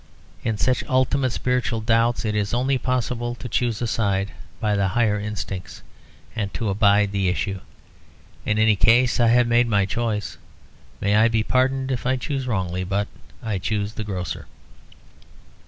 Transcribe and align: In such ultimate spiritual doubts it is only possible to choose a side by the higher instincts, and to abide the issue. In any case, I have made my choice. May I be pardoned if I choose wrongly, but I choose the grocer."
In 0.43 0.57
such 0.57 0.83
ultimate 0.85 1.29
spiritual 1.29 1.79
doubts 1.79 2.25
it 2.25 2.35
is 2.35 2.55
only 2.55 2.79
possible 2.79 3.35
to 3.35 3.47
choose 3.47 3.83
a 3.83 3.85
side 3.87 4.31
by 4.59 4.75
the 4.75 4.87
higher 4.87 5.19
instincts, 5.19 5.83
and 6.35 6.51
to 6.55 6.69
abide 6.71 7.11
the 7.11 7.27
issue. 7.29 7.59
In 8.43 8.57
any 8.57 8.75
case, 8.75 9.19
I 9.19 9.27
have 9.27 9.45
made 9.47 9.67
my 9.67 9.85
choice. 9.85 10.39
May 11.01 11.15
I 11.17 11.27
be 11.27 11.43
pardoned 11.43 11.91
if 11.91 12.07
I 12.07 12.15
choose 12.17 12.47
wrongly, 12.47 12.83
but 12.83 13.07
I 13.43 13.59
choose 13.59 13.93
the 13.93 14.03
grocer." 14.03 14.47